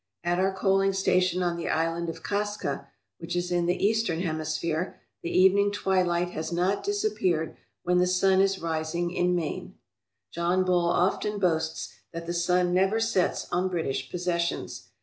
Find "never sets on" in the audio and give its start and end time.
12.73-13.69